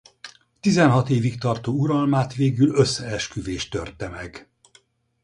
Tizenhat 0.59 1.09
évig 1.09 1.37
tartó 1.37 1.73
uralmát 1.73 2.33
végül 2.33 2.75
összeesküvés 2.75 3.67
törte 3.69 4.07
meg. 4.09 4.49